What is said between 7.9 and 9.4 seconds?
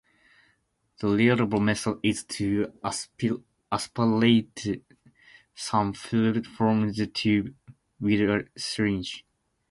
with a syringe.